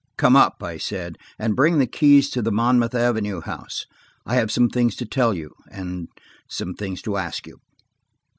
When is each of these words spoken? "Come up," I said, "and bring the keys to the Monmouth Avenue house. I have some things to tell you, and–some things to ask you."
"Come 0.17 0.35
up," 0.35 0.63
I 0.63 0.77
said, 0.77 1.19
"and 1.37 1.55
bring 1.55 1.77
the 1.77 1.85
keys 1.85 2.31
to 2.31 2.41
the 2.41 2.51
Monmouth 2.51 2.95
Avenue 2.95 3.39
house. 3.39 3.85
I 4.25 4.33
have 4.33 4.51
some 4.51 4.67
things 4.67 4.95
to 4.95 5.05
tell 5.05 5.31
you, 5.35 5.53
and–some 5.69 6.73
things 6.73 7.03
to 7.03 7.17
ask 7.17 7.45
you." 7.45 7.59